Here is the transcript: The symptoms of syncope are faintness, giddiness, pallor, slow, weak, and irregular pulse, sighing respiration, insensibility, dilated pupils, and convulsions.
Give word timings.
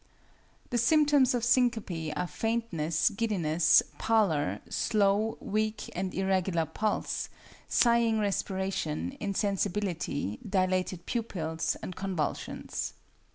The 0.71 0.79
symptoms 0.79 1.35
of 1.35 1.45
syncope 1.45 2.11
are 2.15 2.25
faintness, 2.25 3.11
giddiness, 3.11 3.83
pallor, 3.99 4.59
slow, 4.67 5.37
weak, 5.39 5.91
and 5.95 6.11
irregular 6.15 6.65
pulse, 6.65 7.29
sighing 7.67 8.17
respiration, 8.17 9.15
insensibility, 9.19 10.39
dilated 10.49 11.05
pupils, 11.05 11.77
and 11.83 11.95
convulsions. 11.95 12.93